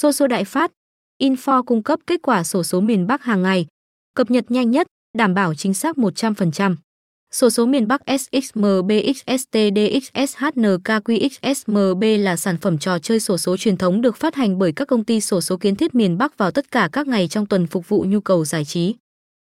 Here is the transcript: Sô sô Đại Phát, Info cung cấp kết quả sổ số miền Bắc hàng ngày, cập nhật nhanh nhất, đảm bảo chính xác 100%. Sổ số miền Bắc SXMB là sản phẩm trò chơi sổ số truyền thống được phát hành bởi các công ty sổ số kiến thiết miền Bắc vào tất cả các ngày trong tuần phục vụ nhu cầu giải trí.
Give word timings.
Sô 0.00 0.12
sô 0.12 0.26
Đại 0.26 0.44
Phát, 0.44 0.70
Info 1.22 1.62
cung 1.62 1.82
cấp 1.82 2.00
kết 2.06 2.22
quả 2.22 2.44
sổ 2.44 2.62
số 2.62 2.80
miền 2.80 3.06
Bắc 3.06 3.22
hàng 3.22 3.42
ngày, 3.42 3.66
cập 4.16 4.30
nhật 4.30 4.50
nhanh 4.50 4.70
nhất, 4.70 4.86
đảm 5.18 5.34
bảo 5.34 5.54
chính 5.54 5.74
xác 5.74 5.96
100%. 5.96 6.76
Sổ 7.32 7.50
số 7.50 7.66
miền 7.66 7.88
Bắc 7.88 8.02
SXMB 8.06 8.92
là 12.18 12.36
sản 12.36 12.56
phẩm 12.56 12.78
trò 12.78 12.98
chơi 12.98 13.20
sổ 13.20 13.38
số 13.38 13.56
truyền 13.56 13.76
thống 13.76 14.00
được 14.00 14.16
phát 14.16 14.34
hành 14.34 14.58
bởi 14.58 14.72
các 14.72 14.88
công 14.88 15.04
ty 15.04 15.20
sổ 15.20 15.40
số 15.40 15.56
kiến 15.56 15.76
thiết 15.76 15.94
miền 15.94 16.18
Bắc 16.18 16.38
vào 16.38 16.50
tất 16.50 16.70
cả 16.70 16.88
các 16.92 17.06
ngày 17.06 17.28
trong 17.28 17.46
tuần 17.46 17.66
phục 17.66 17.88
vụ 17.88 18.04
nhu 18.08 18.20
cầu 18.20 18.44
giải 18.44 18.64
trí. 18.64 18.94